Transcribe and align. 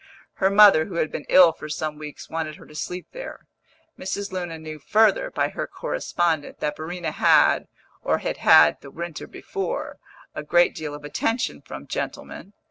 Her 0.37 0.49
mother, 0.49 0.85
who 0.85 0.95
had 0.95 1.11
been 1.11 1.27
ill 1.29 1.51
for 1.51 1.69
some 1.69 1.95
weeks, 1.99 2.27
wanted 2.27 2.55
her 2.55 2.65
to 2.65 2.73
sleep 2.73 3.09
there. 3.11 3.45
Mrs. 3.99 4.31
Luna 4.31 4.57
knew 4.57 4.79
further, 4.79 5.29
by 5.29 5.49
her 5.49 5.67
correspondent, 5.67 6.59
that 6.59 6.75
Verena 6.75 7.11
had 7.11 7.67
or 8.01 8.17
had 8.17 8.37
had 8.37 8.81
the 8.81 8.89
winter 8.89 9.27
before 9.27 9.99
a 10.33 10.41
great 10.41 10.73
deal 10.73 10.95
of 10.95 11.03
attention 11.05 11.61
from 11.61 11.85
gentlemen. 11.85 12.53